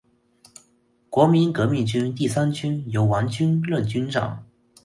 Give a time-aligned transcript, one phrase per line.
[1.11, 4.43] 国民革命军第三军由王均任军长。